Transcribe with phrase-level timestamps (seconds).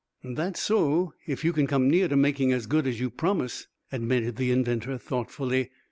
[0.23, 4.35] "That's so, if you can come near to making as good as you promise," admitted
[4.37, 5.69] the inventor, thoughtfully.